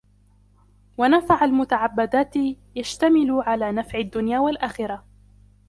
[0.97, 2.33] وَنَفْعَ الْمُتَعَبَّدَاتِ
[2.75, 5.05] يَشْتَمِلُ عَلَى نَفْعِ الدُّنْيَا وَالْآخِرَةِ